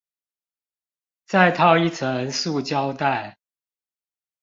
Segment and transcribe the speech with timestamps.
[1.27, 3.37] 再套一層塑膠袋